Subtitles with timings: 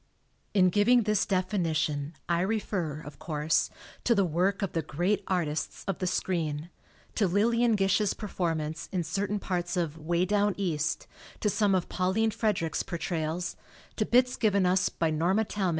[0.55, 3.69] In giving this definition I refer, of course,
[4.03, 6.71] to the work of the great artists of the screen
[7.13, 11.05] to Lillian Gish's per formance in certain parts of "Way Down East,"
[11.41, 13.55] to some of Pauline Frederick's portrayals,
[13.95, 15.69] to bits given us by Norma Talmad.